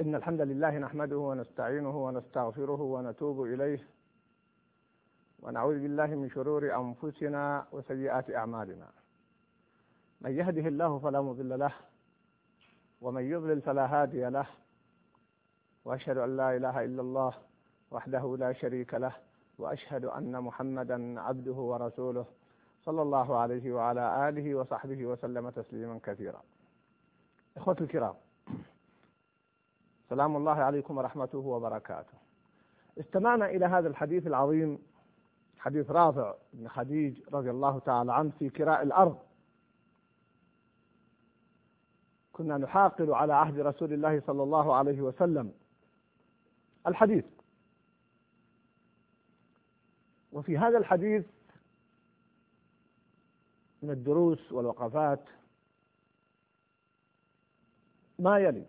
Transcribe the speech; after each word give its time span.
إن 0.00 0.14
الحمد 0.14 0.40
لله 0.40 0.78
نحمده 0.78 1.16
ونستعينه 1.16 2.04
ونستغفره 2.04 2.80
ونتوب 2.80 3.42
إليه 3.42 3.88
ونعوذ 5.42 5.78
بالله 5.78 6.06
من 6.06 6.30
شرور 6.30 6.74
أنفسنا 6.76 7.66
وسيئات 7.72 8.30
أعمالنا. 8.30 8.88
من 10.20 10.30
يهده 10.30 10.68
الله 10.68 10.98
فلا 10.98 11.20
مضل 11.20 11.58
له 11.58 11.72
ومن 13.00 13.22
يضلل 13.22 13.60
فلا 13.60 13.86
هادي 13.86 14.24
له 14.28 14.46
وأشهد 15.84 16.16
أن 16.16 16.36
لا 16.36 16.56
إله 16.56 16.84
إلا 16.84 17.02
الله 17.02 17.34
وحده 17.90 18.36
لا 18.38 18.52
شريك 18.52 18.94
له 18.94 19.12
وأشهد 19.58 20.04
أن 20.04 20.40
محمدا 20.40 21.20
عبده 21.20 21.52
ورسوله 21.52 22.26
صلى 22.84 23.02
الله 23.02 23.36
عليه 23.36 23.72
وعلى 23.72 24.28
آله 24.28 24.54
وصحبه 24.54 25.06
وسلم 25.06 25.50
تسليما 25.50 26.00
كثيرا. 26.02 26.42
إخوتي 27.56 27.84
الكرام 27.84 28.14
سلام 30.10 30.36
الله 30.36 30.52
عليكم 30.52 30.98
ورحمته 30.98 31.38
وبركاته. 31.38 32.18
استمعنا 33.00 33.46
إلى 33.46 33.66
هذا 33.66 33.88
الحديث 33.88 34.26
العظيم 34.26 34.78
حديث 35.58 35.90
رافع 35.90 36.34
بن 36.52 36.68
خديج 36.68 37.20
رضي 37.32 37.50
الله 37.50 37.78
تعالى 37.78 38.12
عنه 38.12 38.30
في 38.38 38.50
كراء 38.50 38.82
الأرض. 38.82 39.18
كنا 42.32 42.58
نحاقل 42.58 43.14
على 43.14 43.34
عهد 43.34 43.58
رسول 43.60 43.92
الله 43.92 44.20
صلى 44.20 44.42
الله 44.42 44.74
عليه 44.74 45.00
وسلم. 45.00 45.52
الحديث. 46.86 47.24
وفي 50.32 50.58
هذا 50.58 50.78
الحديث 50.78 51.26
من 53.82 53.90
الدروس 53.90 54.52
والوقفات 54.52 55.24
ما 58.18 58.38
يلي. 58.38 58.66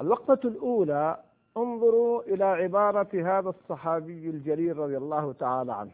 الوقفة 0.00 0.40
الأولى 0.44 1.16
انظروا 1.56 2.22
إلى 2.22 2.44
عبارة 2.44 3.08
هذا 3.14 3.48
الصحابي 3.48 4.30
الجليل 4.30 4.78
رضي 4.78 4.96
الله 4.96 5.32
تعالى 5.32 5.72
عنه. 5.72 5.90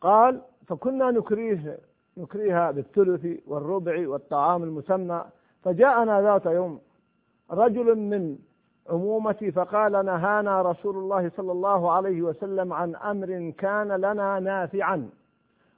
قال 0.00 0.40
فكنا 0.66 1.10
نكريه 1.10 1.78
نكريها 2.16 2.70
بالثلث 2.70 3.26
والربع 3.46 4.08
والطعام 4.08 4.62
المسمى 4.62 5.24
فجاءنا 5.62 6.22
ذات 6.22 6.46
يوم 6.46 6.80
رجل 7.50 7.94
من 7.98 8.38
عمومتي 8.90 9.52
فقال 9.52 9.92
نهانا 9.92 10.62
رسول 10.62 10.96
الله 10.96 11.30
صلى 11.36 11.52
الله 11.52 11.90
عليه 11.92 12.22
وسلم 12.22 12.72
عن 12.72 12.96
أمر 12.96 13.52
كان 13.58 13.88
لنا 13.92 14.40
نافعا 14.40 15.10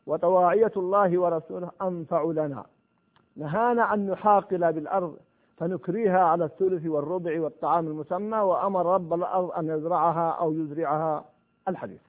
وطواعية 0.07 0.73
الله 0.77 1.19
ورسوله 1.19 1.71
أنفع 1.83 2.23
لنا. 2.25 2.65
نهانا 3.37 3.95
أن 3.95 4.07
نحاقل 4.11 4.73
بالأرض 4.73 5.17
فنكريها 5.63 6.19
على 6.19 6.45
الثلث 6.45 6.87
والربع 6.87 7.41
والطعام 7.41 7.87
المسمى 7.87 8.39
وأمر 8.39 8.87
رب 8.87 9.15
الأرض 9.15 9.51
أن 9.51 9.69
يزرعها 9.69 10.31
أو 10.31 10.53
يزرعها. 10.53 11.25
الحديث. 11.69 12.01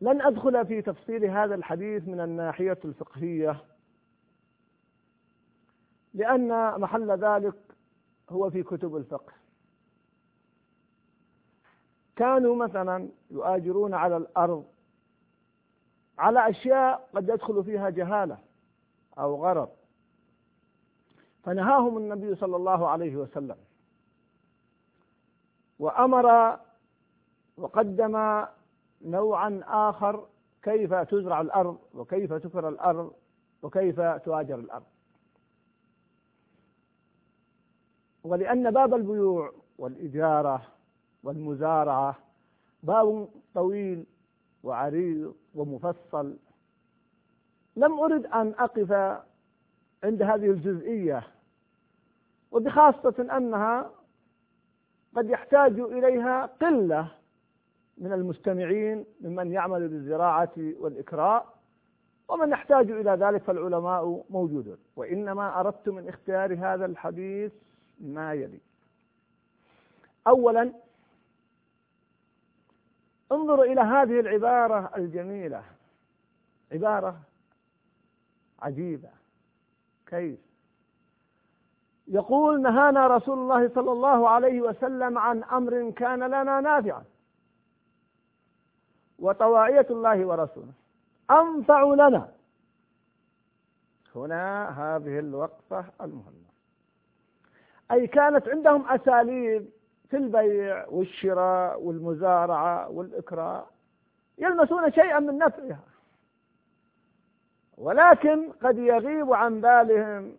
لن 0.00 0.22
أدخل 0.22 0.66
في 0.66 0.82
تفصيل 0.82 1.24
هذا 1.24 1.54
الحديث 1.54 2.08
من 2.08 2.20
الناحية 2.20 2.78
الفقهية 2.84 3.64
لأن 6.14 6.80
محل 6.80 7.10
ذلك 7.10 7.54
هو 8.30 8.50
في 8.50 8.62
كتب 8.62 8.96
الفقه. 8.96 9.32
كانوا 12.16 12.56
مثلا 12.56 13.08
يؤاجرون 13.30 13.94
على 13.94 14.16
الأرض 14.16 14.64
على 16.18 16.48
أشياء 16.48 17.08
قد 17.14 17.28
يدخل 17.28 17.64
فيها 17.64 17.90
جهالة 17.90 18.38
أو 19.18 19.44
غرض 19.44 19.85
فنهاهم 21.46 21.96
النبي 21.96 22.34
صلى 22.34 22.56
الله 22.56 22.88
عليه 22.88 23.16
وسلم. 23.16 23.56
وأمر 25.78 26.58
وقدم 27.56 28.44
نوعا 29.04 29.60
آخر 29.66 30.26
كيف 30.62 30.94
تزرع 30.94 31.40
الأرض 31.40 31.78
وكيف 31.94 32.32
تكر 32.32 32.68
الأرض 32.68 33.12
وكيف 33.62 34.00
تؤاجر 34.00 34.54
الأرض. 34.54 34.86
ولأن 38.24 38.70
باب 38.70 38.94
البيوع 38.94 39.52
والإجارة 39.78 40.62
والمزارعة 41.22 42.18
باب 42.82 43.28
طويل 43.54 44.06
وعريض 44.62 45.34
ومفصل. 45.54 46.36
لم 47.76 48.00
أرد 48.00 48.26
أن 48.26 48.54
أقف 48.58 48.92
عند 50.04 50.22
هذه 50.22 50.50
الجزئية 50.50 51.35
وبخاصة 52.56 53.36
أنها 53.36 53.90
قد 55.16 55.30
يحتاج 55.30 55.80
إليها 55.80 56.46
قلة 56.46 57.08
من 57.98 58.12
المستمعين 58.12 59.04
ممن 59.20 59.52
يعمل 59.52 59.88
بالزراعة 59.88 60.52
والإكراء 60.56 61.56
ومن 62.28 62.50
يحتاج 62.50 62.90
إلى 62.90 63.10
ذلك 63.10 63.42
فالعلماء 63.42 64.24
موجودون. 64.30 64.78
وإنما 64.96 65.60
أردت 65.60 65.88
من 65.88 66.08
اختيار 66.08 66.54
هذا 66.54 66.86
الحديث 66.86 67.52
ما 68.00 68.34
يلي. 68.34 68.60
أولا 70.26 70.72
انظروا 73.32 73.64
إلى 73.64 73.80
هذه 73.80 74.20
العبارة 74.20 74.90
الجميلة. 74.96 75.62
عبارة 76.72 77.20
عجيبة. 78.58 79.10
كيف؟ 80.06 80.38
يقول 82.08 82.62
نهانا 82.62 83.06
رسول 83.06 83.38
الله 83.38 83.68
صلى 83.68 83.92
الله 83.92 84.28
عليه 84.28 84.60
وسلم 84.60 85.18
عن 85.18 85.44
أمر 85.44 85.90
كان 85.90 86.22
لنا 86.22 86.60
نافعا. 86.60 87.04
وطواعية 89.18 89.86
الله 89.90 90.26
ورسوله. 90.26 90.72
أنفع 91.30 91.82
لنا. 91.82 92.28
هنا 94.14 94.68
هذه 94.68 95.18
الوقفة 95.18 95.84
المهمة. 96.00 96.46
أي 97.90 98.06
كانت 98.06 98.48
عندهم 98.48 98.88
أساليب 98.88 99.68
في 100.10 100.16
البيع 100.16 100.86
والشراء 100.88 101.82
والمزارعة 101.82 102.88
والإكراء 102.88 103.68
يلمسون 104.38 104.92
شيئا 104.92 105.20
من 105.20 105.38
نفعها. 105.38 105.80
ولكن 107.78 108.52
قد 108.52 108.78
يغيب 108.78 109.32
عن 109.32 109.60
بالهم 109.60 110.36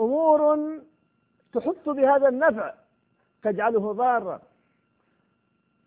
أمور 0.00 0.70
تحط 1.52 1.88
بهذا 1.88 2.28
النفع 2.28 2.74
تجعله 3.42 3.92
ضارا. 3.92 4.40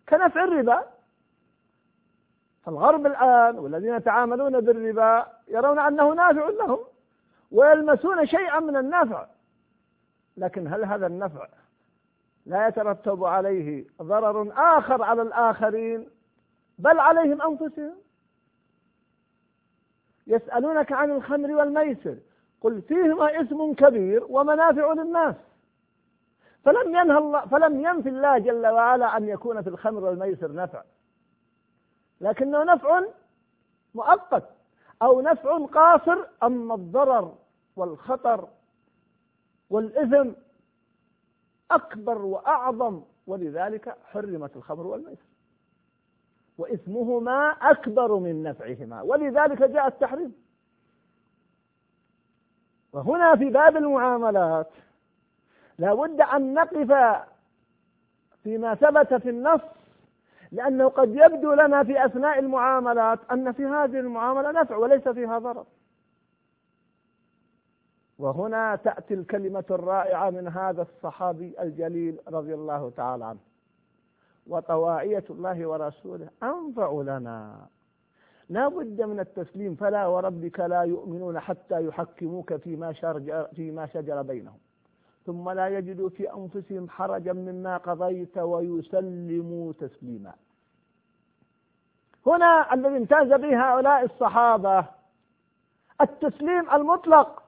كنفع 0.08 0.44
الربا. 0.44 0.84
فالغرب 2.64 3.06
الآن 3.06 3.58
والذين 3.58 3.94
يتعاملون 3.94 4.60
بالربا 4.60 5.26
يرون 5.48 5.78
أنه 5.78 6.14
نافع 6.14 6.48
لهم 6.48 6.78
ويلمسون 7.50 8.26
شيئا 8.26 8.60
من 8.60 8.76
النفع. 8.76 9.26
لكن 10.36 10.66
هل 10.66 10.84
هذا 10.84 11.06
النفع 11.06 11.48
لا 12.46 12.68
يترتب 12.68 13.24
عليه 13.24 13.84
ضرر 14.02 14.52
آخر 14.56 15.02
على 15.02 15.22
الآخرين 15.22 16.08
بل 16.78 16.98
عليهم 16.98 17.42
أنفسهم؟ 17.42 17.94
يسألونك 20.26 20.92
عن 20.92 21.10
الخمر 21.10 21.50
والميسر. 21.50 22.16
قل 22.60 22.82
فيهما 22.82 23.40
اسم 23.40 23.74
كبير 23.74 24.24
ومنافع 24.28 24.92
للناس. 24.92 25.34
فلم 26.64 26.88
ينهى 26.88 27.18
الله 27.18 27.46
فلم 27.46 27.80
ينفي 27.80 28.08
الله 28.08 28.38
جل 28.38 28.66
وعلا 28.66 29.16
أن 29.16 29.28
يكون 29.28 29.62
في 29.62 29.68
الخمر 29.68 30.04
والميسر 30.04 30.52
نفع. 30.52 30.82
لكنه 32.20 32.64
نفع 32.64 33.02
مؤقت 33.94 34.44
أو 35.02 35.20
نفع 35.20 35.66
قاصر 35.66 36.18
أما 36.42 36.74
الضرر 36.74 37.34
والخطر 37.76 38.48
والإثم 39.70 40.30
أكبر 41.70 42.18
وأعظم 42.18 43.02
ولذلك 43.26 43.96
حرمت 44.04 44.56
الخمر 44.56 44.86
والميسر. 44.86 45.30
وإثمهما 46.58 47.50
أكبر 47.50 48.16
من 48.16 48.42
نفعهما 48.42 49.02
ولذلك 49.02 49.62
جاء 49.62 49.86
التحريم. 49.86 50.49
وهنا 52.92 53.36
في 53.36 53.50
باب 53.50 53.76
المعاملات. 53.76 54.70
لا 55.78 55.94
بد 55.94 56.20
أن 56.20 56.54
نقف 56.54 57.20
فيما 58.42 58.74
ثبت 58.74 59.14
في 59.14 59.30
النص 59.30 59.60
لأنه 60.52 60.88
قد 60.88 61.08
يبدو 61.08 61.52
لنا 61.52 61.84
في 61.84 62.04
أثناء 62.04 62.38
المعاملات 62.38 63.18
أن 63.32 63.52
في 63.52 63.66
هذه 63.66 64.00
المعاملة 64.00 64.50
نفع 64.50 64.76
وليس 64.76 65.08
فيها 65.08 65.38
ضرر. 65.38 65.64
وهنا 68.18 68.76
تأتي 68.76 69.14
الكلمة 69.14 69.64
الرائعة 69.70 70.30
من 70.30 70.48
هذا 70.48 70.82
الصحابي 70.82 71.54
الجليل 71.60 72.18
رضي 72.28 72.54
الله 72.54 72.92
تعالى 72.96 73.24
عنه. 73.24 73.40
وطواعية 74.46 75.24
الله 75.30 75.66
ورسوله 75.66 76.28
أنفع 76.42 76.92
لنا. 76.92 77.66
لا 78.50 78.68
بد 78.68 79.02
من 79.02 79.20
التسليم 79.20 79.74
فلا 79.74 80.06
وربك 80.06 80.60
لا 80.60 80.82
يؤمنون 80.82 81.40
حتى 81.40 81.86
يحكموك 81.86 82.54
فيما 82.54 82.92
شجر, 82.92 83.46
فيما 83.56 83.86
شجر 83.86 84.22
بينهم. 84.22 84.58
ثم 85.26 85.50
لا 85.50 85.68
يجدوا 85.68 86.08
في 86.08 86.32
أنفسهم 86.34 86.88
حرجا 86.88 87.32
مما 87.32 87.76
قضيت 87.76 88.38
ويسلموا 88.38 89.72
تسليما. 89.72 90.32
هنا 92.26 92.74
الذي 92.74 92.96
امتاز 92.96 93.28
به 93.28 93.72
هؤلاء 93.72 94.04
الصحابة 94.04 94.84
التسليم 96.00 96.70
المطلق. 96.70 97.42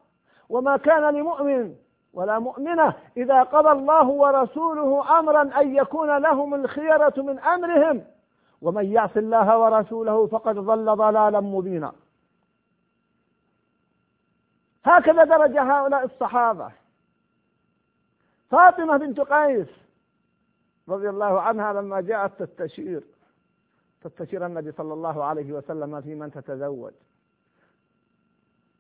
وما 0.49 0.76
كان 0.76 1.14
لمؤمن 1.14 1.75
ولا 2.12 2.38
مؤمنة 2.38 2.94
إذا 3.16 3.43
قضى 3.43 3.70
الله 3.70 4.08
ورسوله 4.08 5.19
أمرا 5.19 5.60
أن 5.60 5.76
يكون 5.76 6.19
لهم 6.19 6.54
الخيرة 6.54 7.14
من 7.16 7.38
أمرهم. 7.38 8.04
ومن 8.62 8.93
يعص 8.93 9.17
الله 9.17 9.59
ورسوله 9.59 10.26
فقد 10.26 10.55
ضل 10.55 10.97
ضلالا 10.97 11.41
مبينا. 11.41 11.93
هكذا 14.85 15.25
درج 15.25 15.59
هؤلاء 15.59 16.05
الصحابة. 16.05 16.73
فاطمة 18.50 18.97
بنت 18.97 19.20
قيس 19.20 19.69
رضي 20.88 21.09
الله 21.09 21.41
عنها 21.41 21.73
لما 21.73 22.00
جاءت 22.00 22.43
تستشير 22.43 23.03
تستشير 24.03 24.47
النبي 24.47 24.73
صلى 24.73 24.93
الله 24.93 25.25
عليه 25.25 25.53
وسلم 25.53 26.00
في 26.00 26.14
من 26.14 26.31
تتزوج. 26.31 26.93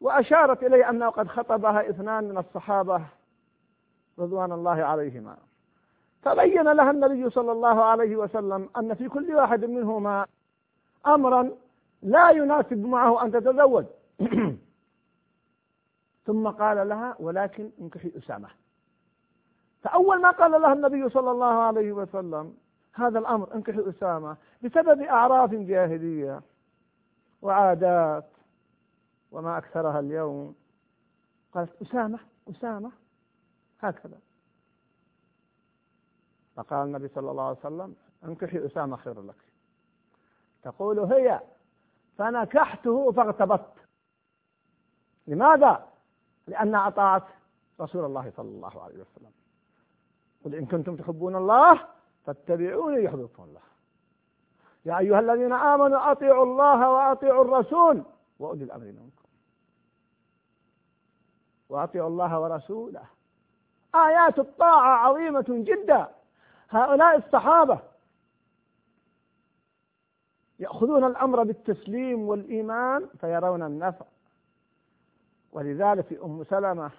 وأشارت 0.00 0.62
إليه 0.62 0.90
أنه 0.90 1.08
قد 1.08 1.28
خطبها 1.28 1.90
اثنان 1.90 2.24
من 2.24 2.38
الصحابة 2.38 3.04
رضوان 4.18 4.52
الله 4.52 4.84
عليهما. 4.84 5.36
فبين 6.22 6.62
لها 6.72 6.90
النبي 6.90 7.30
صلى 7.30 7.52
الله 7.52 7.84
عليه 7.84 8.16
وسلم 8.16 8.68
أن 8.76 8.94
في 8.94 9.08
كل 9.08 9.34
واحد 9.34 9.64
منهما 9.64 10.26
أمرا 11.06 11.50
لا 12.02 12.30
يناسب 12.30 12.86
معه 12.86 13.24
أن 13.24 13.32
تتزوج. 13.32 13.84
ثم 16.26 16.48
قال 16.48 16.88
لها 16.88 17.16
ولكن 17.20 17.70
انكحي 17.80 18.12
أسامة. 18.18 18.48
فأول 19.82 20.20
ما 20.20 20.30
قال 20.30 20.50
لها 20.50 20.72
النبي 20.72 21.08
صلى 21.08 21.30
الله 21.30 21.46
عليه 21.62 21.92
وسلم 21.92 22.54
هذا 22.92 23.18
الأمر 23.18 23.54
انكحي 23.54 23.88
أسامة 23.88 24.36
بسبب 24.62 25.00
أعراف 25.00 25.54
جاهلية 25.54 26.40
وعادات 27.42 28.24
وما 29.32 29.58
أكثرها 29.58 30.00
اليوم 30.00 30.54
قالت 31.54 31.82
أسامة 31.82 32.18
أسامة 32.50 32.90
هكذا. 33.80 34.18
فقال 36.56 36.86
النبي 36.86 37.08
صلى 37.08 37.30
الله 37.30 37.44
عليه 37.44 37.58
وسلم 37.58 37.96
انكحي 38.24 38.66
أسامة 38.66 38.96
خير 38.96 39.22
لك. 39.22 39.36
تقول 40.62 40.98
هي 40.98 41.40
فنكحته 42.18 43.12
فاغتبطت. 43.12 43.72
لماذا؟ 45.26 45.88
لأنها 46.46 46.88
أطاعت 46.88 47.22
رسول 47.80 48.04
الله 48.04 48.32
صلى 48.36 48.48
الله 48.48 48.82
عليه 48.82 48.94
وسلم. 48.94 49.32
قل 50.44 50.54
إن 50.54 50.66
كنتم 50.66 50.96
تحبون 50.96 51.36
الله 51.36 51.88
فاتبعوني 52.26 53.04
يحببكم 53.04 53.42
الله. 53.42 53.60
يا 54.84 54.98
أيها 54.98 55.20
الذين 55.20 55.52
آمنوا 55.52 56.12
أطيعوا 56.12 56.44
الله 56.44 56.90
وأطيعوا 56.90 57.44
الرسول 57.44 58.02
وأولي 58.38 58.64
الأمر 58.64 58.84
منكم. 58.84 59.28
وأطيعوا 61.68 62.08
الله 62.08 62.40
ورسوله. 62.40 63.04
آيات 63.94 64.38
الطاعة 64.38 65.08
عظيمة 65.08 65.44
جدا. 65.48 66.08
هؤلاء 66.72 67.16
الصحابة 67.16 67.78
يأخذون 70.58 71.04
الأمر 71.04 71.42
بالتسليم 71.42 72.28
والإيمان 72.28 73.08
فيرون 73.20 73.62
النفع. 73.62 74.04
ولذلك 75.52 76.20
أم 76.24 76.44
سلمة 76.44 76.90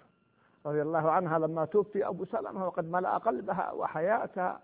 رضي 0.66 0.82
الله 0.82 1.12
عنها 1.12 1.40
لما 1.40 1.66
توفي 1.66 2.08
أبو 2.08 2.26
سلمة 2.26 2.68
وقد 2.68 2.92
ملأ 2.92 3.18
قلبها 3.18 3.72
وحياتها 3.72 4.60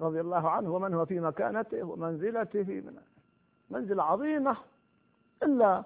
رضي 0.00 0.20
الله 0.20 0.50
عنه 0.50 0.74
ومن 0.74 0.94
هو 0.94 1.06
في 1.06 1.20
مكانته 1.20 1.82
ومنزلته 1.82 2.64
من 2.64 2.98
منزلة 3.70 4.02
عظيمة 4.02 4.56
إلا 5.42 5.82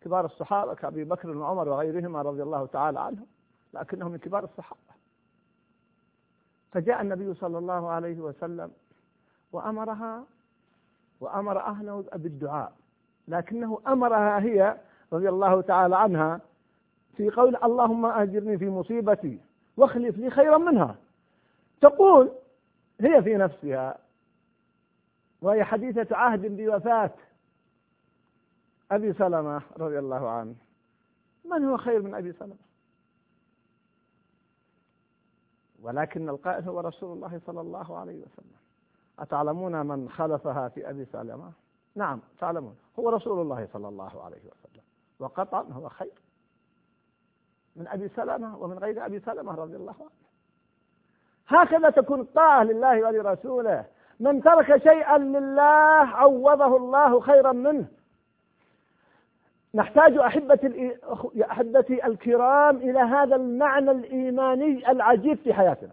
كبار 0.00 0.24
الصحابة 0.24 0.74
كأبي 0.74 1.04
بكر 1.04 1.36
وعمر 1.36 1.68
وغيرهما 1.68 2.22
رضي 2.22 2.42
الله 2.42 2.66
تعالى 2.66 3.00
عنهم 3.00 3.26
لكنهم 3.74 4.10
من 4.12 4.18
كبار 4.18 4.44
الصحابة. 4.44 4.91
فجاء 6.72 7.02
النبي 7.02 7.34
صلى 7.34 7.58
الله 7.58 7.90
عليه 7.90 8.20
وسلم 8.20 8.70
وأمرها 9.52 10.24
وأمر 11.20 11.60
أهله 11.60 12.04
بالدعاء 12.14 12.72
لكنه 13.28 13.80
أمرها 13.86 14.40
هي 14.40 14.76
رضي 15.12 15.28
الله 15.28 15.60
تعالى 15.60 15.96
عنها 15.96 16.40
في 17.16 17.30
قول 17.30 17.56
اللهم 17.56 18.06
أجرني 18.06 18.58
في 18.58 18.68
مصيبتي 18.68 19.38
واخلف 19.76 20.18
لي 20.18 20.30
خيرا 20.30 20.58
منها. 20.58 20.96
تقول 21.80 22.32
هي 23.00 23.22
في 23.22 23.36
نفسها 23.36 23.98
وهي 25.42 25.64
حديثة 25.64 26.16
عهد 26.16 26.56
بوفاة 26.56 27.10
أبي 28.90 29.12
سلمة 29.12 29.62
رضي 29.78 29.98
الله 29.98 30.28
عنه. 30.30 30.54
من 31.44 31.64
هو 31.64 31.76
خير 31.76 32.02
من 32.02 32.14
أبي 32.14 32.32
سلمة؟ 32.32 32.56
ولكن 35.82 36.28
القائل 36.28 36.68
هو 36.68 36.80
رسول 36.80 37.16
الله 37.16 37.40
صلى 37.46 37.60
الله 37.60 37.98
عليه 37.98 38.22
وسلم. 38.22 38.56
أتعلمون 39.18 39.86
من 39.86 40.10
خلفها 40.10 40.68
في 40.68 40.90
أبي 40.90 41.04
سلمة؟ 41.04 41.52
نعم 41.94 42.20
تعلمون. 42.40 42.76
هو 42.98 43.08
رسول 43.08 43.40
الله 43.40 43.68
صلى 43.72 43.88
الله 43.88 44.24
عليه 44.24 44.36
وسلم. 44.36 44.82
وقطعا 45.18 45.62
هو 45.72 45.88
خير. 45.88 46.12
من 47.76 47.88
أبي 47.88 48.08
سلمة 48.08 48.58
ومن 48.58 48.78
غير 48.78 49.06
أبي 49.06 49.20
سلمة 49.20 49.54
رضي 49.54 49.76
الله 49.76 49.94
عنه. 50.00 50.10
هكذا 51.48 51.90
تكون 51.90 52.20
الطاعة 52.20 52.64
لله 52.64 53.06
ولرسوله. 53.06 53.84
من 54.20 54.42
ترك 54.42 54.76
شيئا 54.76 55.18
لله 55.18 56.06
عوضه 56.16 56.76
الله 56.76 57.20
خيرا 57.20 57.52
منه. 57.52 57.86
نحتاج 59.74 60.16
أحبتي 60.16 60.98
أحبتي 61.50 62.06
الكرام 62.06 62.76
إلى 62.76 62.98
هذا 62.98 63.36
المعنى 63.36 63.90
الإيماني 63.90 64.90
العجيب 64.90 65.38
في 65.38 65.54
حياتنا. 65.54 65.92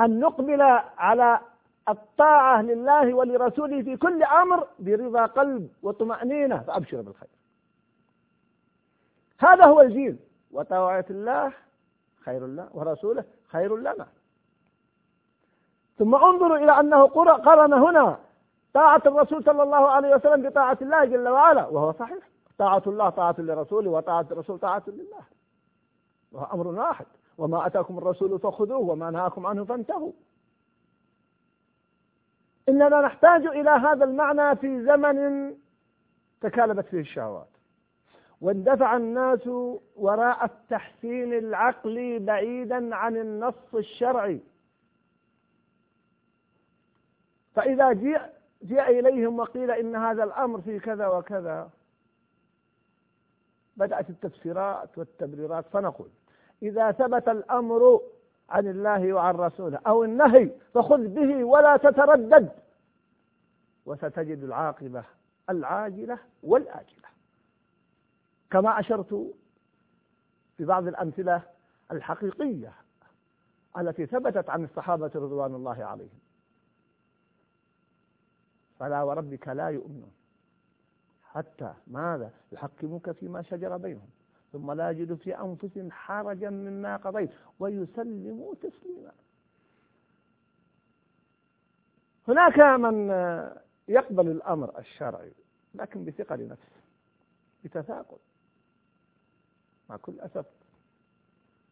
أن 0.00 0.20
نقبل 0.20 0.62
على 0.98 1.40
الطاعة 1.88 2.62
لله 2.62 3.14
ولرسوله 3.14 3.82
في 3.82 3.96
كل 3.96 4.22
أمر 4.22 4.66
برضا 4.78 5.26
قلب 5.26 5.70
وطمأنينة 5.82 6.58
فأبشر 6.58 7.00
بالخير. 7.00 7.28
هذا 9.38 9.64
هو 9.64 9.80
الجيل. 9.80 10.16
وطاعة 10.50 11.04
الله 11.10 11.52
خير 12.24 12.46
لنا 12.46 12.68
ورسوله 12.74 13.24
خير 13.46 13.76
لنا. 13.76 14.06
ثم 15.98 16.14
انظروا 16.14 16.56
إلى 16.56 16.80
أنه 16.80 17.06
قرن 17.06 17.72
هنا 17.72 18.18
طاعة 18.78 19.02
الرسول 19.06 19.44
صلى 19.44 19.62
الله 19.62 19.88
عليه 19.88 20.14
وسلم 20.14 20.48
بطاعة 20.48 20.78
الله 20.82 21.04
جل 21.04 21.28
وعلا 21.28 21.66
وهو 21.66 21.92
صحيح. 21.92 22.28
طاعة 22.58 22.82
الله 22.86 23.10
طاعة 23.10 23.34
لرسوله 23.38 23.90
وطاعة 23.90 24.26
الرسول 24.30 24.58
طاعة 24.58 24.82
لله. 24.86 25.22
وهو 26.32 26.54
أمر 26.54 26.66
واحد. 26.66 27.06
وما 27.38 27.66
أتاكم 27.66 27.98
الرسول 27.98 28.38
فخذوه 28.38 28.78
وما 28.78 29.10
نهاكم 29.10 29.46
عنه 29.46 29.64
فانتهوا. 29.64 30.12
إننا 32.68 33.00
نحتاج 33.00 33.46
إلى 33.46 33.70
هذا 33.70 34.04
المعنى 34.04 34.56
في 34.56 34.84
زمن 34.84 35.54
تكالبت 36.40 36.86
فيه 36.86 37.00
الشهوات. 37.00 37.48
واندفع 38.40 38.96
الناس 38.96 39.46
وراء 39.96 40.44
التحسين 40.44 41.32
العقلي 41.32 42.18
بعيدا 42.18 42.94
عن 42.94 43.16
النص 43.16 43.74
الشرعي. 43.74 44.40
فإذا 47.54 47.92
جاء 47.92 48.37
جاء 48.62 48.98
إليهم 48.98 49.38
وقيل 49.38 49.70
إن 49.70 49.96
هذا 49.96 50.24
الأمر 50.24 50.60
في 50.60 50.78
كذا 50.78 51.06
وكذا. 51.06 51.70
بدأت 53.76 54.10
التفسيرات 54.10 54.98
والتبريرات 54.98 55.66
فنقول 55.66 56.08
إذا 56.62 56.92
ثبت 56.92 57.28
الأمر 57.28 58.00
عن 58.48 58.66
الله 58.66 59.12
وعن 59.12 59.34
رسوله 59.34 59.80
أو 59.86 60.04
النهي 60.04 60.50
فخذ 60.74 61.08
به 61.08 61.44
ولا 61.44 61.76
تتردد 61.76 62.50
وستجد 63.86 64.42
العاقبة 64.42 65.04
العاجلة 65.50 66.18
والآجلة. 66.42 67.08
كما 68.50 68.80
أشرت 68.80 69.34
في 70.56 70.64
بعض 70.64 70.86
الأمثلة 70.86 71.42
الحقيقية 71.92 72.72
التي 73.78 74.06
ثبتت 74.06 74.50
عن 74.50 74.64
الصحابة 74.64 75.10
رضوان 75.14 75.54
الله 75.54 75.84
عليهم. 75.84 76.18
فلا 78.78 79.02
وربك 79.02 79.48
لا 79.48 79.68
يؤمنون 79.68 80.12
حتى 81.22 81.74
ماذا؟ 81.86 82.30
يحكموك 82.52 83.10
فيما 83.10 83.42
شجر 83.42 83.76
بينهم 83.76 84.08
ثم 84.52 84.72
لا 84.72 84.90
يجدوا 84.90 85.16
في 85.16 85.40
أنفسهم 85.40 85.90
حرجا 85.90 86.50
مما 86.50 86.96
قضيت 86.96 87.30
ويسلموا 87.58 88.54
تسليما. 88.54 89.12
هناك 92.28 92.58
من 92.58 93.08
يقبل 93.88 94.28
الأمر 94.28 94.78
الشرعي 94.78 95.32
لكن 95.74 96.04
بثقل 96.04 96.48
نفس 96.48 96.68
بتثاقل. 97.64 98.18
مع 99.90 99.96
كل 99.96 100.20
أسف 100.20 100.46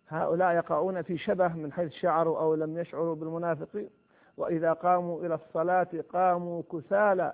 هؤلاء 0.09 0.55
يقعون 0.55 1.03
في 1.03 1.19
شبه 1.19 1.49
من 1.49 1.73
حيث 1.73 1.93
شعروا 1.93 2.39
أو 2.39 2.55
لم 2.55 2.79
يشعروا 2.79 3.15
بالمنافقين. 3.15 3.91
وإذا 4.37 4.73
قاموا 4.73 5.27
إلى 5.27 5.35
الصلاة 5.35 5.89
قاموا 6.13 6.63
كسالى. 6.73 7.33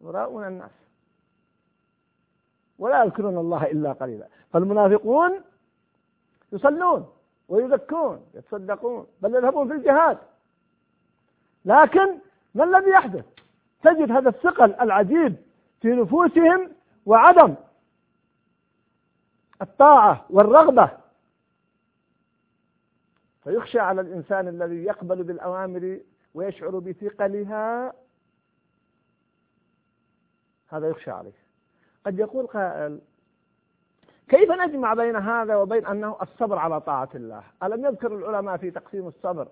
يراؤون 0.00 0.46
الناس. 0.46 0.70
ولا 2.78 3.04
يذكرون 3.04 3.38
الله 3.38 3.64
إلا 3.66 3.92
قليلا. 3.92 4.28
فالمنافقون 4.52 5.40
يصلون 6.52 7.08
ويزكون 7.48 8.26
يتصدقون 8.34 9.06
بل 9.20 9.34
يذهبون 9.34 9.68
في 9.68 9.74
الجهاد. 9.74 10.18
لكن 11.64 12.18
ما 12.54 12.64
الذي 12.64 12.90
يحدث؟ 12.90 13.24
تجد 13.82 14.10
هذا 14.10 14.28
الثقل 14.28 14.74
العجيب 14.80 15.36
في 15.80 15.88
نفوسهم 15.88 16.70
وعدم 17.06 17.54
الطاعة 19.62 20.26
والرغبة 20.30 20.90
فيخشى 23.44 23.78
على 23.78 24.00
الإنسان 24.00 24.48
الذي 24.48 24.84
يقبل 24.84 25.22
بالأوامر 25.22 26.00
ويشعر 26.34 26.78
بثقلها. 26.78 27.92
هذا 30.68 30.88
يخشى 30.88 31.10
عليه. 31.10 31.44
قد 32.06 32.18
يقول 32.18 32.46
قائل 32.46 33.00
كيف 34.28 34.50
نجمع 34.50 34.94
بين 34.94 35.16
هذا 35.16 35.56
وبين 35.56 35.86
أنه 35.86 36.16
الصبر 36.22 36.58
على 36.58 36.80
طاعة 36.80 37.08
الله؟ 37.14 37.42
ألم 37.62 37.84
يذكر 37.84 38.14
العلماء 38.14 38.56
في 38.56 38.70
تقسيم 38.70 39.06
الصبر؟ 39.06 39.48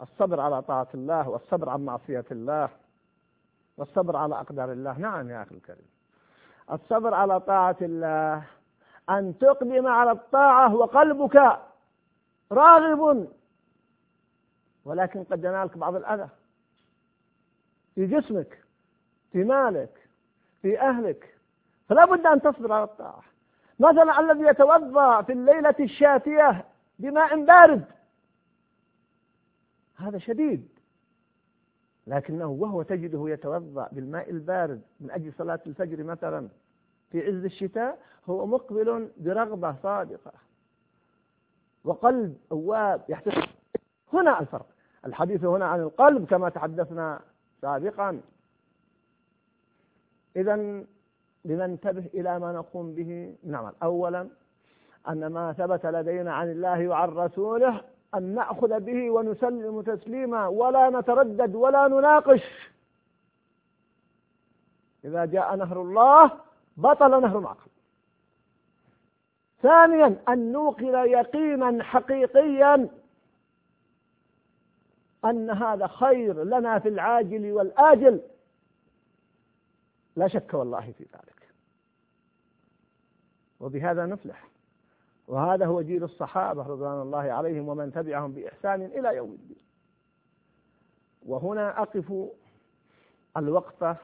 الصبر 0.00 0.40
على 0.40 0.62
طاعة 0.62 0.88
الله 0.94 1.28
والصبر 1.28 1.68
عن 1.68 1.84
معصية 1.84 2.24
الله 2.30 2.68
والصبر 3.76 4.16
على 4.16 4.34
أقدار 4.34 4.72
الله. 4.72 4.98
نعم 4.98 5.30
يا 5.30 5.42
أخي 5.42 5.54
الكريم. 5.54 5.86
الصبر 6.72 7.14
على 7.14 7.40
طاعة 7.40 7.76
الله 7.82 8.44
أن 9.10 9.38
تقدم 9.38 9.86
على 9.86 10.10
الطاعة 10.10 10.74
وقلبك. 10.74 11.58
راغب. 12.52 13.28
ولكن 14.84 15.24
قد 15.24 15.44
ينالك 15.44 15.78
بعض 15.78 15.94
الأذى 15.94 16.28
في 17.94 18.06
جسمك 18.06 18.64
في 19.32 19.44
مالك 19.44 20.08
في 20.62 20.80
أهلك. 20.80 21.34
فلا 21.88 22.04
بد 22.04 22.26
أن 22.26 22.42
تصبر 22.42 22.72
على 22.72 22.84
الطاعة. 22.84 23.22
مثلا 23.80 24.20
الذي 24.20 24.44
يتوضأ 24.44 25.22
في 25.22 25.32
الليلة 25.32 25.74
الشاتية 25.80 26.64
بماء 26.98 27.44
بارد. 27.44 27.84
هذا 29.96 30.18
شديد. 30.18 30.68
لكنه 32.06 32.46
وهو 32.46 32.82
تجده 32.82 33.28
يتوضأ 33.28 33.88
بالماء 33.92 34.30
البارد 34.30 34.82
من 35.00 35.10
أجل 35.10 35.32
صلاة 35.32 35.60
الفجر 35.66 36.02
مثلا 36.02 36.48
في 37.10 37.26
عز 37.26 37.44
الشتاء 37.44 37.98
هو 38.26 38.46
مقبل 38.46 39.10
برغبة 39.16 39.76
صادقة. 39.82 40.32
وقلب 41.84 42.36
أواب 42.52 43.02
يحتسب. 43.08 43.48
هنا 44.12 44.40
الفرق. 44.40 44.66
الحديث 45.06 45.44
هنا 45.44 45.66
عن 45.66 45.80
القلب 45.80 46.26
كما 46.26 46.48
تحدثنا 46.48 47.20
سابقا. 47.62 48.20
إذا 50.36 50.84
لننتبه 51.44 52.04
إلى 52.14 52.38
ما 52.38 52.52
نقوم 52.52 52.94
به. 52.94 53.36
نعمل 53.44 53.72
أولا 53.82 54.28
أن 55.08 55.26
ما 55.26 55.52
ثبت 55.52 55.86
لدينا 55.86 56.34
عن 56.34 56.50
الله 56.50 56.88
وعن 56.88 57.08
رسوله 57.08 57.84
أن 58.14 58.22
نأخذ 58.22 58.80
به 58.80 59.10
ونسلم 59.10 59.82
تسليما 59.82 60.46
ولا 60.46 60.90
نتردد 60.90 61.54
ولا 61.54 61.88
نناقش. 61.88 62.70
إذا 65.04 65.24
جاء 65.24 65.56
نهر 65.56 65.82
الله 65.82 66.30
بطل 66.76 67.20
نهر 67.20 67.38
العقل. 67.38 67.70
ثانيا 69.62 70.16
أن 70.28 70.52
نوقن 70.52 70.94
يقينا 70.94 71.82
حقيقيا 71.82 72.88
أن 75.24 75.50
هذا 75.50 75.86
خير 75.86 76.44
لنا 76.44 76.78
في 76.78 76.88
العاجل 76.88 77.52
والآجل. 77.52 78.20
لا 80.16 80.28
شك 80.28 80.54
والله 80.54 80.92
في 80.92 81.04
ذلك. 81.04 81.48
وبهذا 83.60 84.06
نفلح. 84.06 84.48
وهذا 85.28 85.66
هو 85.66 85.82
جيل 85.82 86.04
الصحابة 86.04 86.62
رضوان 86.62 87.02
الله 87.02 87.32
عليهم 87.32 87.68
ومن 87.68 87.92
تبعهم 87.92 88.32
بإحسان 88.32 88.82
إلى 88.82 89.16
يوم 89.16 89.30
الدين. 89.30 89.62
وهنا 91.26 91.82
أقف 91.82 92.12
الوقفة 93.36 93.96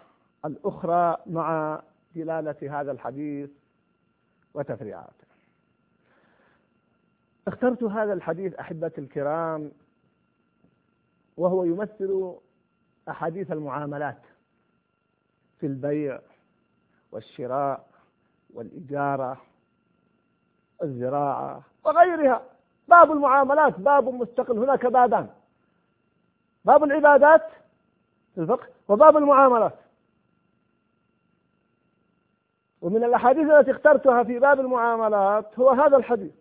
الأخرى 0.45 1.17
مع 1.27 1.83
دلالة 2.15 2.81
هذا 2.81 2.93
الحديث 2.93 3.51
وتفريعاته. 4.55 5.24
اخترت 7.49 7.83
هذا 7.83 8.13
الحديث 8.13 8.55
أحبتي 8.55 9.01
الكرام 9.01 9.73
وهو 11.37 11.65
يمثل 11.65 12.35
أحاديث 13.09 13.53
المعاملات 13.53 14.23
في 15.61 15.67
البيع 15.67 16.21
والشراء 17.13 17.87
والإجارة 18.55 19.41
الزراعة 20.83 21.63
وغيرها. 21.85 22.43
باب 22.89 23.13
المعاملات 23.13 23.81
باب 23.81 24.09
مستقل. 24.09 24.59
هناك 24.59 24.87
بابان. 24.87 25.29
باب 26.65 26.85
العبادات 26.85 27.49
في 28.35 28.41
الفقه 28.41 28.69
وباب 28.89 29.17
المعاملات. 29.17 29.75
ومن 32.83 33.05
الأحاديث 33.05 33.51
التي 33.51 33.71
اخترتها 33.71 34.23
في 34.23 34.39
باب 34.39 34.61
المعاملات 34.61 35.59
هو 35.59 35.71
هذا 35.71 35.97
الحديث. 35.97 36.33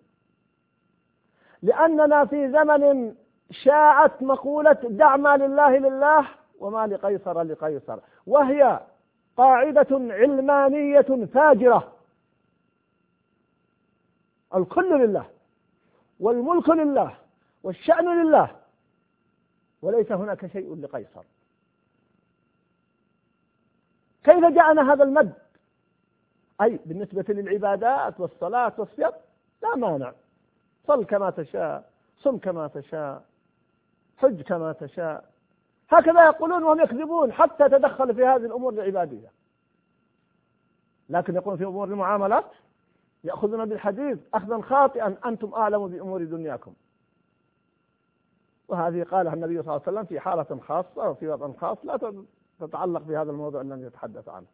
لأننا 1.64 2.26
في 2.26 2.52
زمن 2.52 3.16
شاعت 3.52 4.24
مقولة 4.24 4.80
دع 4.84 5.16
ما 5.16 5.38
لله 5.38 5.78
لله 5.78 6.28
وما 6.60 6.88
لقيصر 6.88 7.42
لقيصر 7.42 8.00
وهي 8.28 8.80
قاعدة 9.38 9.88
علمانية 9.92 11.26
فاجرة. 11.34 11.94
الكل 14.56 15.00
لله 15.04 15.26
والملك 16.20 16.70
لله 16.70 17.18
والشأن 17.64 18.22
لله 18.22 18.56
وليس 19.82 20.12
هناك 20.12 20.46
شيء 20.46 20.76
لقيصر. 20.76 21.24
كيف 24.24 24.46
جاءنا 24.46 24.94
هذا 24.94 25.04
المد؟ 25.04 25.34
أي 26.62 26.80
بالنسبة 26.86 27.26
للعبادات 27.30 28.20
والصلاة 28.20 28.74
والصيام 28.78 29.12
لا 29.64 29.76
مانع. 29.76 30.14
صل 30.88 31.06
كما 31.06 31.30
تشاء 31.30 31.90
صم 32.18 32.38
كما 32.38 32.68
تشاء 32.68 33.24
حج 34.18 34.42
كما 34.42 34.72
تشاء. 34.72 35.26
هكذا 35.90 36.26
يقولون 36.26 36.64
وهم 36.64 36.80
يكذبون 36.82 37.34
حتى 37.34 37.70
تدخل 37.70 38.16
في 38.16 38.26
هذه 38.26 38.46
الأمور 38.46 38.74
العبادية. 38.74 39.32
لكن 41.10 41.36
يقولون 41.36 41.58
في 41.58 41.66
أمور 41.66 41.88
المعاملات 41.88 42.46
يأخذون 43.24 43.66
بالحديث 43.66 44.20
أخذا 44.34 44.62
خاطئا 44.62 45.16
أنتم 45.26 45.54
أعلم 45.54 45.88
بأمور 45.88 46.24
دنياكم. 46.24 46.74
وهذه 48.68 49.04
قالها 49.04 49.34
النبي 49.34 49.54
صلى 49.54 49.62
الله 49.62 49.82
عليه 49.88 49.98
وسلم 49.98 50.04
في 50.04 50.20
حالة 50.20 50.60
خاصة 50.68 51.10
وفي 51.10 51.28
وضع 51.28 51.52
خاص 51.62 51.78
لا 51.84 52.14
تتعلق 52.60 53.02
بهذا 53.02 53.32
الموضوع 53.32 53.62
الذي 53.62 53.82
نتحدث 53.82 54.30
عنه. 54.30 54.46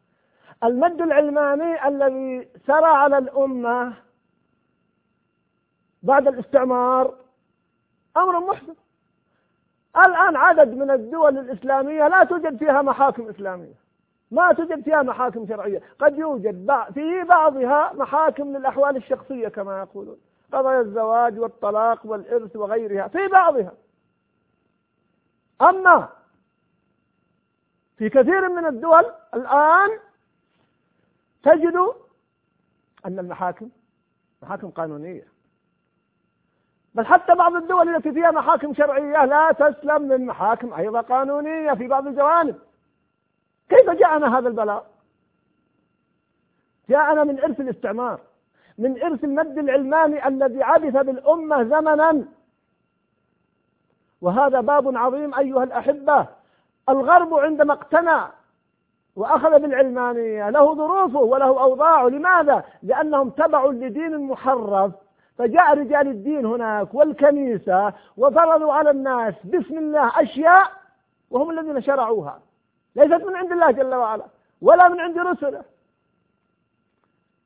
المد 0.64 1.02
العلماني 1.02 1.88
الذي 1.88 2.50
سرى 2.68 2.86
على 2.86 3.18
الأمة 3.18 3.94
بعد 6.04 6.28
الاستعمار 6.28 7.16
أمر 8.18 8.40
محدث. 8.40 8.78
الآن 9.98 10.36
عدد 10.36 10.68
من 10.68 10.92
الدول 10.92 11.38
الإسلامية 11.38 12.08
لا 12.08 12.24
توجد 12.24 12.58
فيها 12.58 12.82
محاكم 12.82 13.30
إسلامية. 13.30 13.74
ما 14.32 14.54
توجد 14.54 14.84
فيها 14.84 15.02
محاكم 15.02 15.48
شرعية. 15.48 15.82
قد 16.00 16.18
يوجد 16.18 16.84
في 16.94 17.24
بعضها 17.24 17.94
محاكم 17.94 18.58
للأحوال 18.58 18.96
الشخصية 18.96 19.48
كما 19.48 19.80
يقولون. 19.80 20.18
قضايا 20.54 20.82
الزواج 20.82 21.40
والطلاق 21.40 22.06
والإرث 22.06 22.56
وغيرها. 22.56 23.08
في 23.08 23.28
بعضها. 23.28 23.72
أما 25.62 26.10
في 27.98 28.10
كثير 28.10 28.50
من 28.50 28.66
الدول 28.66 29.06
الآن 29.34 29.90
تجد 31.44 31.76
أن 33.06 33.20
المحاكم 33.20 33.70
محاكم 34.42 34.70
قانونية. 34.70 35.39
بل 36.96 37.06
حتى 37.06 37.36
بعض 37.36 37.56
الدول 37.56 37.96
التي 37.96 38.12
فيها 38.12 38.32
محاكم 38.32 38.74
شرعية 38.74 39.26
لا 39.26 39.52
تسلم 39.52 40.02
من 40.02 40.26
محاكم 40.26 40.74
أيضا 40.74 41.02
قانونية 41.02 41.74
في 41.74 41.88
بعض 41.88 42.08
الجوانب. 42.08 42.56
كيف 43.70 43.90
جاءنا 43.90 44.38
هذا 44.38 44.48
البلاء؟ 44.48 44.86
جاءنا 46.90 47.24
من 47.24 47.40
إرث 47.40 47.60
الاستعمار 47.60 48.20
من 48.78 49.04
إرث 49.04 49.24
المد 49.24 49.58
العلماني 49.58 50.28
الذي 50.28 50.64
عبث 50.64 50.98
بالأمة 50.98 51.64
زمنا. 51.64 52.26
وهذا 54.22 54.62
باب 54.62 54.98
عظيم 54.98 55.36
أيها 55.36 55.64
الأحبة. 55.64 56.28
الغرب 56.90 57.34
عندما 57.34 57.74
اقتنع 57.74 58.30
وأخذ 59.16 59.60
بالعلمانية 59.60 60.50
له 60.50 60.76
ظروفه 60.76 61.20
وله 61.20 61.62
أوضاعه. 61.64 62.08
لماذا؟ 62.08 62.64
لأنهم 62.84 63.30
تبعوا 63.30 63.74
لدين 63.74 64.18
محرف. 64.18 64.92
فجاء 65.40 65.74
رجال 65.74 66.08
الدين 66.08 66.46
هناك 66.46 66.94
والكنيسة 66.94 67.94
وفرضوا 68.18 68.74
على 68.74 68.90
الناس 68.90 69.34
بسم 69.46 69.78
الله 69.78 70.22
أشياء 70.22 70.72
وهم 71.30 71.50
الذين 71.50 71.82
شرعوها. 71.82 72.40
ليست 72.96 73.24
من 73.24 73.36
عند 73.36 73.52
الله 73.52 73.72
جل 73.72 73.96
وعلا 73.96 74.26
ولا 74.62 74.88
من 74.90 75.00
عند 75.00 75.18
رسله. 75.18 75.64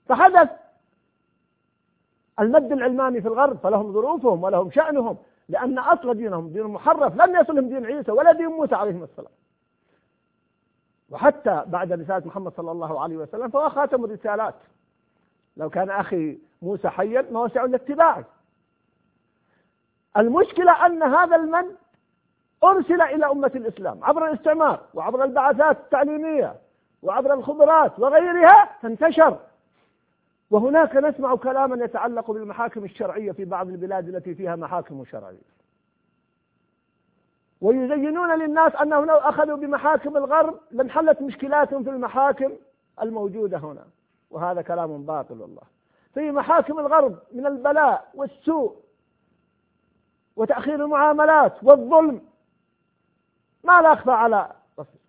فحدث 0.06 0.50
المد 2.40 2.72
العلماني 2.72 3.22
في 3.22 3.28
الغرب 3.28 3.58
فلهم 3.58 3.94
ظروفهم 3.94 4.44
ولهم 4.44 4.72
شأنهم 4.72 5.18
لأن 5.50 5.80
أصل 5.80 6.14
دينهم 6.18 6.50
دين 6.50 6.64
محرف 6.64 7.16
لم 7.16 7.36
يصلهم 7.36 7.70
دين 7.70 7.86
عيسى 7.86 8.12
ولا 8.12 8.32
دين 8.32 8.48
موسى 8.48 8.76
عليهم 8.76 9.04
السلام. 9.04 9.32
وحتى 11.10 11.64
بعد 11.68 11.92
رسالة 11.92 12.28
محمد 12.28 12.54
صلى 12.54 12.72
الله 12.72 13.02
عليه 13.02 13.18
وسلم 13.18 13.50
فهو 13.50 13.70
خاتم 13.70 14.06
الرسالات. 14.06 14.56
لو 15.58 15.70
كان 15.70 15.90
أخي 15.90 16.38
موسى 16.62 16.90
حيا 16.90 17.26
ما 17.32 17.40
وسع 17.40 17.66
لاتباعه 17.66 18.26
المشكلة 20.18 20.86
أن 20.86 21.04
هذا 21.04 21.36
المن 21.36 21.76
أرسل 22.64 23.02
إلى 23.02 23.26
أمة 23.26 23.52
الإسلام 23.56 24.04
عبر 24.04 24.28
الاستعمار 24.28 24.80
وعبر 24.94 25.24
البعثات 25.24 25.78
التعليمية 25.78 26.56
وعبر 27.02 27.34
الخبرات 27.34 28.00
وغيرها 28.00 28.70
فانتشر 28.82 29.40
وهناك 30.52 30.96
نسمع 30.96 31.36
كلاما 31.36 31.86
يتعلق 31.86 32.32
بالمحاكم 32.32 32.84
الشرعية 32.84 33.32
في 33.32 33.46
بعض 33.46 33.68
البلاد 33.68 34.16
التي 34.16 34.36
فيها 34.36 34.56
محاكم 34.56 35.06
شرعية. 35.06 35.54
ويزينون 37.62 38.40
للناس 38.40 38.76
أنهم 38.76 39.06
لو 39.06 39.16
أخذوا 39.16 39.58
بمحاكم 39.58 40.18
الغرب 40.18 40.60
لانحلت 40.72 41.22
مشكلاتهم 41.22 41.84
في 41.84 41.90
المحاكم 41.90 42.52
الموجودة 43.02 43.58
هنا. 43.58 43.86
وهذا 44.34 44.62
كلام 44.62 45.06
باطل 45.06 45.42
والله. 45.42 45.62
في 46.14 46.32
محاكم 46.32 46.80
الغرب 46.80 47.20
من 47.32 47.46
البلاء 47.46 48.12
والسوء 48.14 48.76
وتأخير 50.36 50.76
المعاملات 50.76 51.64
والظلم 51.64 52.22
ما 53.64 53.82
لا 53.82 53.94
أخفى 53.94 54.12
على 54.12 54.52
بصر 54.78 55.00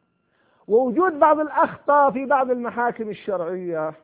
ووجود 0.69 1.19
بعض 1.19 1.41
الأخطاء 1.41 2.11
في 2.11 2.27
بعض 2.27 2.51
المحاكم 2.51 3.11
الشرعية 3.11 3.95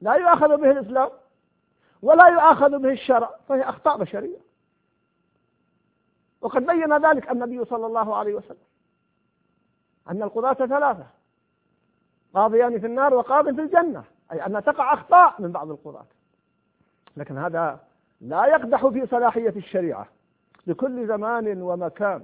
لا 0.00 0.14
يؤاخذ 0.14 0.56
به 0.56 0.70
الإسلام 0.70 1.10
ولا 2.02 2.26
يؤاخذ 2.28 2.78
به 2.78 2.92
الشرع 2.92 3.30
فهي 3.48 3.62
أخطاء 3.62 3.96
بشرية. 3.96 4.38
وقد 6.40 6.66
بين 6.66 7.06
ذلك 7.06 7.30
النبي 7.30 7.64
صلى 7.64 7.86
الله 7.86 8.16
عليه 8.16 8.34
وسلم 8.34 8.66
أن 10.10 10.22
القضاة 10.22 10.66
ثلاثة 10.66 11.06
قاضيان 12.34 12.80
في 12.80 12.86
النار 12.86 13.14
وقاض 13.14 13.54
في 13.54 13.60
الجنة. 13.60 14.04
أي 14.32 14.46
أن 14.46 14.64
تقع 14.64 14.94
أخطاء 14.94 15.34
من 15.38 15.52
بعض 15.52 15.70
القضاة 15.70 16.06
لكن 17.16 17.38
هذا 17.38 17.80
لا 18.20 18.46
يقدح 18.46 18.86
في 18.86 19.06
صلاحية 19.06 19.52
الشريعة. 19.56 20.06
لكل 20.66 21.06
زمان 21.06 21.62
ومكان. 21.62 22.22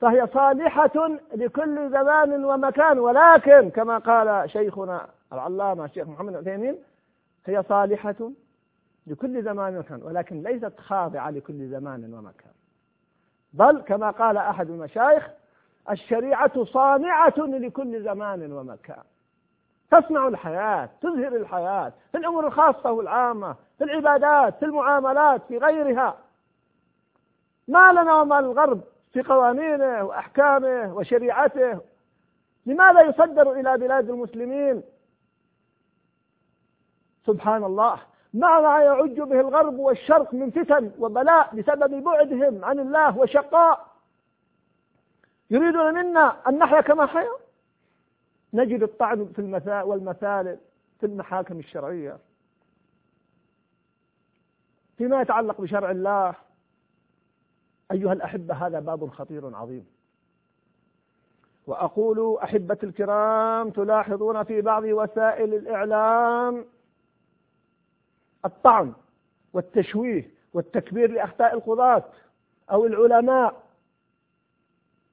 فهي 0.00 0.26
صالحة 0.26 1.18
لكل 1.34 1.90
زمان 1.90 2.44
ومكان. 2.44 2.98
ولكن 2.98 3.70
كما 3.70 3.98
قال 3.98 4.50
شيخنا 4.50 5.08
العلامة 5.32 5.84
الشيخ 5.84 6.08
محمد 6.08 6.34
العثيمين 6.34 6.78
هي 7.46 7.62
صالحة 7.62 8.30
لكل 9.06 9.42
زمان 9.42 9.76
ومكان. 9.76 10.02
ولكن 10.02 10.42
ليست 10.42 10.80
خاضعة 10.80 11.30
لكل 11.30 11.68
زمان 11.68 12.14
ومكان. 12.14 12.52
بل 13.52 13.80
كما 13.80 14.10
قال 14.10 14.36
أحد 14.36 14.70
المشايخ 14.70 15.28
الشريعة 15.90 16.64
صانعة 16.64 17.38
لكل 17.38 18.02
زمان 18.02 18.52
ومكان. 18.52 19.02
تصنع 19.90 20.28
الحياة 20.28 20.88
تزهر 21.00 21.36
الحياة 21.36 21.92
في 22.12 22.18
الأمور 22.18 22.46
الخاصة 22.46 22.92
والعامة 22.92 23.56
في 23.78 23.84
العبادات 23.84 24.58
في 24.58 24.64
المعاملات 24.64 25.42
في 25.48 25.58
غيرها. 25.58 26.16
ما 27.68 27.92
لنا 27.92 28.20
وما 28.20 28.38
الغرب 28.38 28.80
في 29.12 29.22
قوانينه 29.22 30.04
وأحكامه 30.04 30.94
وشريعته. 30.96 31.80
لماذا 32.66 33.00
يصدر 33.00 33.52
إلى 33.52 33.78
بلاد 33.78 34.10
المسلمين؟ 34.10 34.82
سبحان 37.26 37.64
الله. 37.64 37.98
مع 38.34 38.60
ما 38.60 38.78
يعج 38.78 39.20
به 39.20 39.40
الغرب 39.40 39.78
والشرق 39.78 40.34
من 40.34 40.50
فتن 40.50 40.92
وبلاء 40.98 41.54
بسبب 41.54 42.04
بعدهم 42.04 42.64
عن 42.64 42.78
الله 42.78 43.18
وشقاء. 43.18 43.86
يريدون 45.50 45.94
منا 45.94 46.36
أن 46.48 46.58
نحيا 46.58 46.80
كما 46.80 47.06
حيا؟ 47.06 47.47
نجد 48.54 48.82
الطعن 48.82 49.26
في 49.26 49.38
المثال 49.38 49.82
والمثالب 49.82 50.58
في 51.00 51.06
المحاكم 51.06 51.58
الشرعية. 51.58 52.18
فيما 54.98 55.20
يتعلق 55.20 55.60
بشرع 55.60 55.90
الله 55.90 56.34
أيها 57.92 58.12
الأحبة 58.12 58.54
هذا 58.54 58.80
باب 58.80 59.08
خطير 59.10 59.56
عظيم. 59.56 59.86
وأقول 61.66 62.38
أحبة 62.42 62.78
الكرام 62.82 63.70
تلاحظون 63.70 64.42
في 64.44 64.60
بعض 64.60 64.82
وسائل 64.84 65.54
الإعلام 65.54 66.64
الطعن 68.44 68.92
والتشويه 69.52 70.30
والتكبير 70.54 71.10
لأخطاء 71.10 71.54
القضاة 71.54 72.04
أو 72.70 72.86
العلماء 72.86 73.62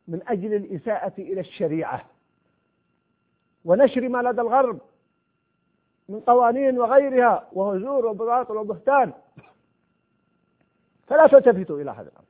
من 0.08 0.22
أجل 0.28 0.54
الإساءة 0.54 1.14
إلى 1.18 1.42
الشريعة. 1.42 2.06
ونشر 3.66 4.10
ما 4.10 4.22
لدى 4.22 4.42
الغرب 4.42 4.80
من 6.10 6.20
قوانين 6.20 6.80
وغيرها 6.80 7.48
وهو 7.54 7.78
زور 7.78 8.06
وباطل 8.06 8.58
وبهتان. 8.58 9.14
فلا 11.08 11.28
تلتفتوا 11.28 11.82
إلى 11.82 11.92
هذا 11.92 12.10
الأمر. 12.10 12.26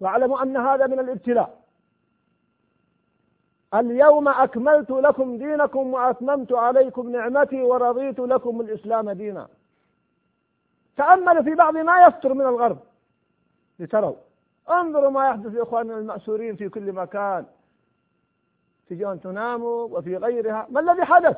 واعلموا 0.00 0.42
أن 0.42 0.56
هذا 0.56 0.86
من 0.86 0.98
الابتلاء. 0.98 1.62
اليوم 3.74 4.28
أكملت 4.28 4.90
لكم 4.90 5.38
دينكم 5.38 5.92
وأتممت 5.94 6.52
عليكم 6.52 7.10
نعمتي 7.10 7.62
ورضيت 7.62 8.18
لكم 8.18 8.60
الإسلام 8.60 9.10
دينا. 9.10 9.48
تأملوا 10.96 11.42
في 11.42 11.54
بعض 11.54 11.76
ما 11.76 12.06
يصدر 12.06 12.34
من 12.34 12.46
الغرب. 12.46 12.78
لتروا. 13.78 14.16
انظروا 14.70 15.10
ما 15.10 15.28
يحدث 15.28 15.54
لإخواننا 15.54 15.98
المأسورين 15.98 16.56
في 16.56 16.68
كل 16.68 16.92
مكان. 16.92 17.46
في 18.92 18.98
جوانتنامو 18.98 19.68
وفي 19.68 20.16
غيرها. 20.16 20.66
ما 20.70 20.80
الذي 20.80 21.04
حدث؟ 21.04 21.36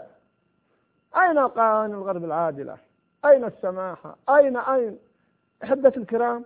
أين 1.17 1.39
قوانين 1.39 1.97
الغرب 1.97 2.25
العادلة؟ 2.25 2.79
أين 3.25 3.45
السماحة 3.45 4.17
أين 4.29 4.57
أين؟ 4.57 4.99
أحبة 5.65 5.93
الكرام 5.97 6.45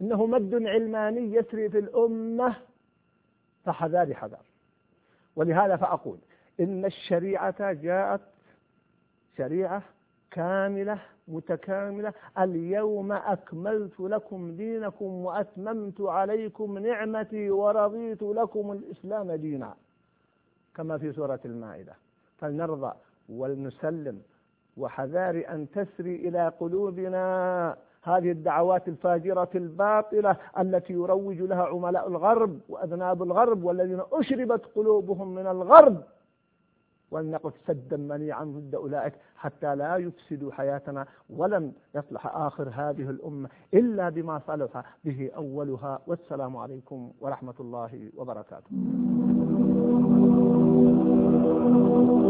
إنه 0.00 0.26
مد 0.26 0.54
علماني 0.54 1.34
يسري 1.34 1.68
في 1.68 1.78
الأمة. 1.78 2.56
فحذار 3.64 4.14
حذار 4.14 4.44
ولهذا 5.36 5.76
فأقول 5.76 6.18
إن 6.60 6.84
الشريعة 6.84 7.72
جاءت 7.72 8.20
شريعة 9.38 9.82
كاملة 10.30 10.98
متكاملة. 11.28 12.12
اليوم 12.38 13.12
أكملت 13.12 14.00
لكم 14.00 14.56
دينكم 14.56 15.24
وأتممت 15.24 16.00
عليكم 16.00 16.78
نعمتي 16.78 17.50
ورضيت 17.50 18.22
لكم 18.22 18.72
الإسلام 18.72 19.32
دينا. 19.32 19.74
كما 20.76 20.98
في 20.98 21.12
سورة 21.12 21.40
المائدة. 21.44 21.92
فلنرضى 22.38 22.92
ولنسلم 23.28 24.22
وحذار 24.76 25.44
أن 25.48 25.66
تسري 25.70 26.16
إلى 26.28 26.48
قلوبنا 26.60 27.76
هذه 28.02 28.30
الدعوات 28.30 28.88
الفاجرة 28.88 29.50
الباطلة 29.54 30.36
التي 30.58 30.92
يروج 30.92 31.36
لها 31.36 31.64
عملاء 31.64 32.08
الغرب 32.08 32.60
وأذناب 32.68 33.22
الغرب 33.22 33.64
والذين 33.64 34.00
أشربت 34.12 34.66
قلوبهم 34.66 35.34
من 35.34 35.46
الغرب. 35.46 36.02
ولنقف 37.10 37.54
سدا 37.66 37.96
منيعا 37.96 38.44
ضد 38.44 38.74
أولئك 38.74 39.14
حتى 39.36 39.74
لا 39.74 39.96
يفسدوا 39.96 40.52
حياتنا 40.52 41.06
ولن 41.30 41.72
يصلح 41.94 42.26
آخر 42.26 42.68
هذه 42.68 43.10
الأمة 43.10 43.48
إلا 43.74 44.08
بما 44.08 44.40
صلح 44.46 44.82
به 45.04 45.30
أولها. 45.36 46.00
والسلام 46.06 46.56
عليكم 46.56 47.12
ورحمة 47.20 47.54
الله 47.60 48.10
وبركاته. 48.16 48.70
Oh. 51.68 52.25